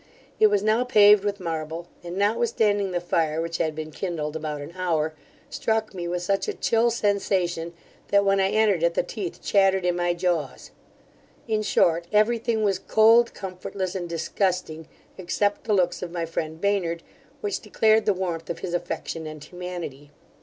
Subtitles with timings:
[0.39, 4.59] It was now paved with marble, and, notwithstanding the fire which had been kindled about
[4.59, 5.13] an hour,
[5.47, 7.71] struck me with such a chill sensation,
[8.07, 10.71] that when I entered it the teeth chattered in my jaws
[11.47, 14.87] In short, every thing was cold, comfortless, and disgusting,
[15.19, 17.03] except the looks of my friend Baynard,
[17.41, 20.09] which declared the warmth of his affection and humanity.